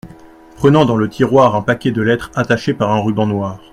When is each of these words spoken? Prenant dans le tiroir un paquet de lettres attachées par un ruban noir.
Prenant 0.55 0.85
dans 0.85 0.95
le 0.97 1.09
tiroir 1.09 1.55
un 1.55 1.61
paquet 1.61 1.91
de 1.91 2.01
lettres 2.01 2.31
attachées 2.33 2.73
par 2.73 2.91
un 2.91 3.01
ruban 3.03 3.27
noir. 3.27 3.59